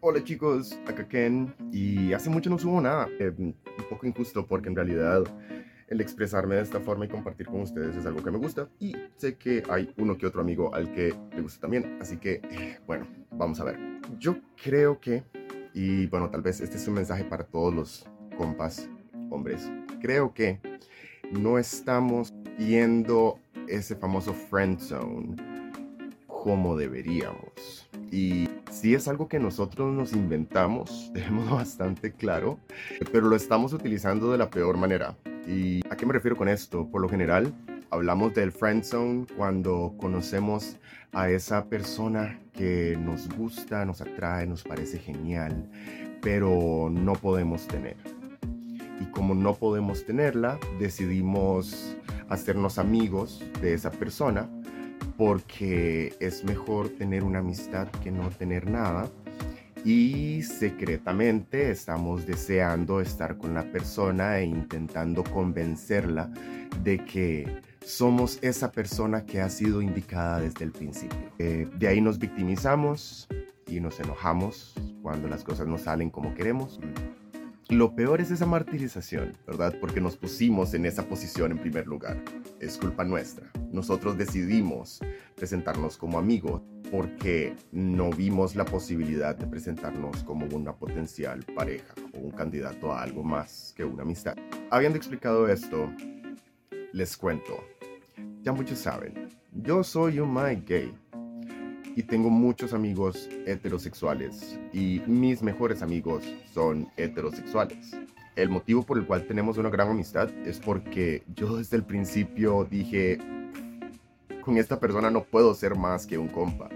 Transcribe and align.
Hola 0.00 0.22
chicos, 0.22 0.78
acá 0.86 1.08
Ken. 1.08 1.52
Y 1.72 2.12
hace 2.12 2.30
mucho 2.30 2.48
no 2.48 2.56
subo 2.56 2.80
nada, 2.80 3.08
eh, 3.18 3.32
un 3.36 3.56
poco 3.90 4.06
injusto 4.06 4.46
porque 4.46 4.68
en 4.68 4.76
realidad 4.76 5.24
el 5.88 6.00
expresarme 6.00 6.54
de 6.54 6.62
esta 6.62 6.78
forma 6.78 7.06
y 7.06 7.08
compartir 7.08 7.48
con 7.48 7.62
ustedes 7.62 7.96
es 7.96 8.06
algo 8.06 8.22
que 8.22 8.30
me 8.30 8.38
gusta. 8.38 8.68
Y 8.78 8.94
sé 9.16 9.36
que 9.36 9.64
hay 9.68 9.92
uno 9.96 10.16
que 10.16 10.26
otro 10.26 10.40
amigo 10.40 10.72
al 10.72 10.92
que 10.92 11.12
le 11.34 11.42
gusta 11.42 11.62
también, 11.62 11.98
así 12.00 12.16
que 12.18 12.40
eh, 12.48 12.78
bueno, 12.86 13.08
vamos 13.32 13.58
a 13.58 13.64
ver. 13.64 13.76
Yo 14.20 14.36
creo 14.62 15.00
que, 15.00 15.24
y 15.74 16.06
bueno, 16.06 16.30
tal 16.30 16.42
vez 16.42 16.60
este 16.60 16.76
es 16.76 16.86
un 16.86 16.94
mensaje 16.94 17.24
para 17.24 17.42
todos 17.42 17.74
los 17.74 18.08
compas 18.36 18.88
hombres, 19.30 19.68
creo 20.00 20.32
que 20.32 20.60
no 21.32 21.58
estamos 21.58 22.32
viendo 22.56 23.40
ese 23.66 23.96
famoso 23.96 24.32
friend 24.32 24.78
zone 24.78 25.34
como 26.28 26.76
deberíamos. 26.76 27.88
Y 28.12 28.47
si 28.80 28.94
es 28.94 29.08
algo 29.08 29.28
que 29.28 29.40
nosotros 29.40 29.92
nos 29.92 30.12
inventamos, 30.12 31.10
dejémoslo 31.14 31.56
bastante 31.56 32.12
claro, 32.12 32.58
pero 33.10 33.28
lo 33.28 33.34
estamos 33.34 33.72
utilizando 33.72 34.30
de 34.30 34.38
la 34.38 34.50
peor 34.50 34.76
manera. 34.76 35.16
¿Y 35.48 35.80
a 35.90 35.96
qué 35.96 36.06
me 36.06 36.12
refiero 36.12 36.36
con 36.36 36.48
esto? 36.48 36.88
Por 36.88 37.00
lo 37.00 37.08
general, 37.08 37.52
hablamos 37.90 38.34
del 38.34 38.52
friend 38.52 38.84
zone 38.84 39.26
cuando 39.36 39.94
conocemos 39.98 40.76
a 41.12 41.28
esa 41.28 41.64
persona 41.64 42.38
que 42.52 42.96
nos 43.00 43.28
gusta, 43.30 43.84
nos 43.84 44.00
atrae, 44.00 44.46
nos 44.46 44.62
parece 44.62 44.98
genial, 44.98 45.68
pero 46.22 46.88
no 46.92 47.14
podemos 47.14 47.66
tener. 47.66 47.96
Y 49.00 49.06
como 49.06 49.34
no 49.34 49.54
podemos 49.54 50.04
tenerla, 50.04 50.58
decidimos 50.78 51.96
hacernos 52.28 52.78
amigos 52.78 53.42
de 53.60 53.74
esa 53.74 53.90
persona 53.90 54.48
porque 55.18 56.14
es 56.20 56.44
mejor 56.44 56.90
tener 56.90 57.24
una 57.24 57.40
amistad 57.40 57.88
que 57.88 58.12
no 58.12 58.30
tener 58.30 58.70
nada. 58.70 59.10
Y 59.84 60.42
secretamente 60.44 61.70
estamos 61.70 62.24
deseando 62.24 63.00
estar 63.00 63.36
con 63.36 63.52
la 63.52 63.64
persona 63.64 64.38
e 64.38 64.44
intentando 64.44 65.24
convencerla 65.24 66.30
de 66.84 67.04
que 67.04 67.62
somos 67.84 68.38
esa 68.42 68.70
persona 68.70 69.24
que 69.26 69.40
ha 69.40 69.50
sido 69.50 69.82
indicada 69.82 70.40
desde 70.40 70.64
el 70.64 70.70
principio. 70.70 71.18
Eh, 71.38 71.68
de 71.76 71.88
ahí 71.88 72.00
nos 72.00 72.18
victimizamos 72.18 73.26
y 73.66 73.80
nos 73.80 73.98
enojamos 73.98 74.74
cuando 75.02 75.26
las 75.26 75.42
cosas 75.42 75.66
no 75.66 75.78
salen 75.78 76.10
como 76.10 76.34
queremos. 76.34 76.78
Lo 77.70 77.94
peor 77.94 78.22
es 78.22 78.30
esa 78.30 78.46
martirización, 78.46 79.36
¿verdad? 79.46 79.74
Porque 79.78 80.00
nos 80.00 80.16
pusimos 80.16 80.72
en 80.72 80.86
esa 80.86 81.06
posición 81.06 81.52
en 81.52 81.58
primer 81.58 81.86
lugar. 81.86 82.16
Es 82.60 82.78
culpa 82.78 83.04
nuestra. 83.04 83.46
Nosotros 83.70 84.16
decidimos 84.16 85.00
presentarnos 85.36 85.98
como 85.98 86.18
amigos 86.18 86.62
porque 86.90 87.54
no 87.70 88.08
vimos 88.08 88.56
la 88.56 88.64
posibilidad 88.64 89.36
de 89.36 89.46
presentarnos 89.46 90.24
como 90.24 90.46
una 90.46 90.74
potencial 90.74 91.44
pareja 91.54 91.92
o 92.14 92.20
un 92.20 92.30
candidato 92.30 92.90
a 92.90 93.02
algo 93.02 93.22
más 93.22 93.74
que 93.76 93.84
una 93.84 94.02
amistad. 94.02 94.38
Habiendo 94.70 94.96
explicado 94.96 95.46
esto, 95.46 95.92
les 96.94 97.18
cuento. 97.18 97.62
Ya 98.40 98.52
muchos 98.52 98.78
saben, 98.78 99.28
yo 99.52 99.84
soy 99.84 100.20
un 100.20 100.32
my 100.32 100.56
gay 100.66 100.94
y 101.98 102.04
tengo 102.04 102.30
muchos 102.30 102.74
amigos 102.74 103.28
heterosexuales 103.44 104.56
y 104.72 105.02
mis 105.08 105.42
mejores 105.42 105.82
amigos 105.82 106.22
son 106.54 106.88
heterosexuales. 106.96 107.90
El 108.36 108.50
motivo 108.50 108.84
por 108.84 108.98
el 108.98 109.04
cual 109.04 109.26
tenemos 109.26 109.58
una 109.58 109.68
gran 109.68 109.88
amistad 109.88 110.30
es 110.46 110.60
porque 110.60 111.24
yo 111.34 111.56
desde 111.56 111.76
el 111.76 111.82
principio 111.82 112.64
dije, 112.70 113.18
con 114.42 114.58
esta 114.58 114.78
persona 114.78 115.10
no 115.10 115.24
puedo 115.24 115.52
ser 115.56 115.74
más 115.74 116.06
que 116.06 116.18
un 116.18 116.28
compa, 116.28 116.68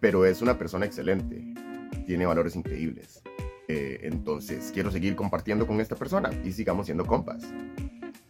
pero 0.00 0.26
es 0.26 0.42
una 0.42 0.58
persona 0.58 0.84
excelente, 0.84 1.54
tiene 2.04 2.26
valores 2.26 2.56
increíbles. 2.56 3.22
Eh, 3.68 4.00
entonces 4.02 4.72
quiero 4.74 4.90
seguir 4.90 5.14
compartiendo 5.14 5.64
con 5.64 5.80
esta 5.80 5.94
persona 5.94 6.28
y 6.44 6.50
sigamos 6.50 6.86
siendo 6.86 7.06
compas. 7.06 7.44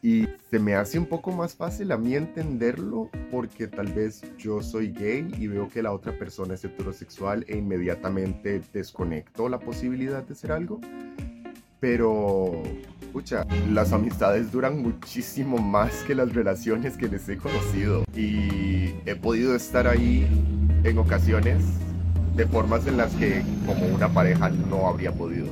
Y 0.03 0.29
se 0.51 0.59
me 0.59 0.75
hace 0.75 0.99
un 0.99 1.07
poco 1.07 1.31
más 1.31 1.55
fácil 1.55 1.93
a 1.93 1.99
mí 1.99 2.15
entenderlo 2.15 3.11
porque 3.31 3.67
tal 3.67 3.93
vez 3.93 4.23
yo 4.39 4.63
soy 4.63 4.93
gay 4.93 5.31
y 5.39 5.47
veo 5.47 5.69
que 5.69 5.83
la 5.83 5.93
otra 5.93 6.19
persona 6.19 6.55
es 6.55 6.65
heterosexual 6.65 7.45
e 7.49 7.59
inmediatamente 7.59 8.63
desconecto 8.73 9.49
la 9.51 9.59
posibilidad 9.59 10.23
de 10.23 10.35
ser 10.35 10.53
algo. 10.53 10.81
Pero, 11.81 12.63
escucha, 13.01 13.47
las 13.71 13.93
amistades 13.93 14.53
duran 14.53 14.83
muchísimo 14.83 15.59
más 15.59 15.93
que 16.05 16.15
las 16.15 16.33
relaciones 16.33 16.97
que 16.97 17.09
les 17.09 17.29
he 17.29 17.37
conocido. 17.37 18.05
Y 18.15 18.95
he 19.07 19.17
podido 19.17 19.55
estar 19.55 19.87
ahí 19.87 20.27
en 20.85 20.99
ocasiones 20.99 21.63
de 22.37 22.47
formas 22.47 22.87
en 22.87 22.97
las 22.97 23.15
que 23.15 23.43
como 23.67 23.87
una 23.87 24.09
pareja 24.09 24.49
no 24.49 24.89
habría 24.89 25.13
podido. 25.13 25.49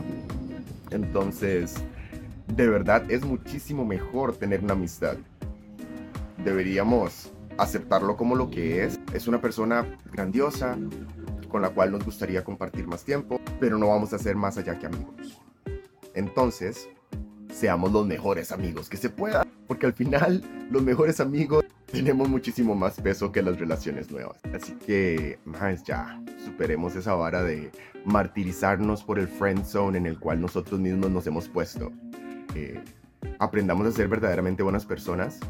Entonces, 0.91 1.75
de 2.55 2.69
verdad 2.69 3.11
es 3.11 3.25
muchísimo 3.25 3.85
mejor 3.85 4.37
tener 4.37 4.63
una 4.63 4.73
amistad. 4.73 5.17
Deberíamos 6.45 7.33
aceptarlo 7.59 8.17
como 8.17 8.37
lo 8.37 8.51
que 8.51 8.85
es. 8.85 8.99
Es 9.13 9.29
una 9.29 9.41
persona 9.41 9.87
grandiosa 10.13 10.79
con 11.49 11.63
la 11.63 11.71
cual 11.71 11.93
nos 11.93 12.05
gustaría 12.05 12.45
compartir 12.45 12.87
más 12.87 13.05
tiempo, 13.05 13.41
pero 13.61 13.79
no 13.79 13.89
vamos 13.89 14.13
a 14.13 14.19
ser 14.19 14.37
más 14.37 14.59
allá 14.59 14.79
que 14.79 14.87
amigos. 14.87 15.41
Entonces, 16.15 16.89
seamos 17.53 17.93
los 17.93 18.07
mejores 18.07 18.53
amigos 18.53 18.89
que 18.89 18.97
se 18.97 19.11
pueda, 19.11 19.47
porque 19.67 19.87
al 19.87 19.93
final 19.93 20.43
los 20.71 20.83
mejores 20.83 21.21
amigos 21.21 21.65
tenemos 21.91 22.29
muchísimo 22.29 22.75
más 22.75 23.01
peso 23.01 23.33
que 23.33 23.43
las 23.43 23.59
relaciones 23.59 24.11
nuevas. 24.11 24.39
Así 24.55 24.73
que, 24.75 25.39
más 25.45 25.85
ya, 25.85 26.23
superemos 26.45 26.95
esa 26.97 27.15
vara 27.15 27.43
de 27.43 27.71
martirizarnos 28.05 29.03
por 29.03 29.19
el 29.19 29.29
friend 29.29 29.65
zone 29.65 29.99
en 29.99 30.07
el 30.07 30.19
cual 30.19 30.41
nosotros 30.41 30.79
mismos 30.81 31.11
nos 31.11 31.27
hemos 31.27 31.49
puesto 31.49 31.93
aprendamos 33.39 33.87
a 33.87 33.93
ser 33.93 34.09
verdaderamente 34.09 34.63
buenas 34.63 34.87
personas 34.87 35.41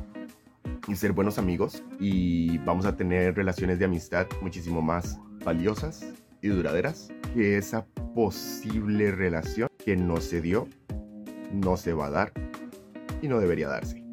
y 0.86 0.96
ser 0.96 1.12
buenos 1.12 1.38
amigos 1.38 1.82
y 2.00 2.58
vamos 2.58 2.86
a 2.86 2.96
tener 2.96 3.34
relaciones 3.34 3.78
de 3.78 3.84
amistad 3.84 4.26
muchísimo 4.40 4.80
más 4.80 5.18
valiosas 5.44 6.04
y 6.40 6.48
duraderas 6.48 7.08
que 7.34 7.58
esa 7.58 7.84
posible 8.14 9.12
relación 9.12 9.68
que 9.84 9.96
no 9.96 10.18
se 10.18 10.40
dio, 10.40 10.66
no 11.52 11.76
se 11.76 11.92
va 11.92 12.06
a 12.06 12.10
dar 12.10 12.32
y 13.20 13.28
no 13.28 13.38
debería 13.38 13.68
darse. 13.68 14.07